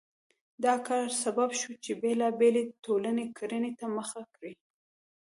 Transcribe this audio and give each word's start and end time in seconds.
دا 0.65 0.73
کار 0.87 1.07
سبب 1.23 1.49
شو 1.59 1.71
چې 1.83 1.91
بېلابېلې 2.01 2.63
ټولنې 2.85 3.25
کرنې 3.37 3.71
ته 3.79 3.85
مخه 3.97 4.21
کړي. 4.35 4.53